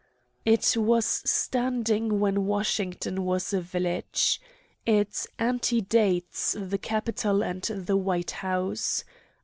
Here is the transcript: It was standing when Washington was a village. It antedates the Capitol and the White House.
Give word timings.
It 0.45 0.75
was 0.75 1.05
standing 1.05 2.19
when 2.19 2.47
Washington 2.47 3.23
was 3.23 3.53
a 3.53 3.61
village. 3.61 4.41
It 4.83 5.27
antedates 5.37 6.53
the 6.59 6.79
Capitol 6.79 7.43
and 7.43 7.61
the 7.61 7.95
White 7.97 8.31
House. 8.31 9.03